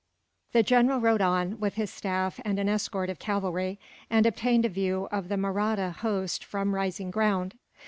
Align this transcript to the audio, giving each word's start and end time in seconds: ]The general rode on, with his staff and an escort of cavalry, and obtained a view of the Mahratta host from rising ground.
]The 0.53 0.63
general 0.63 0.99
rode 0.99 1.21
on, 1.21 1.59
with 1.59 1.75
his 1.75 1.91
staff 1.91 2.39
and 2.43 2.57
an 2.57 2.67
escort 2.67 3.07
of 3.11 3.19
cavalry, 3.19 3.79
and 4.09 4.25
obtained 4.25 4.65
a 4.65 4.69
view 4.69 5.07
of 5.11 5.29
the 5.29 5.37
Mahratta 5.37 5.91
host 5.99 6.43
from 6.43 6.73
rising 6.73 7.11
ground. 7.11 7.53